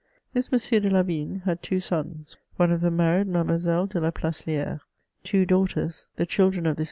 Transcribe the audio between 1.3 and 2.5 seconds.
had two sons;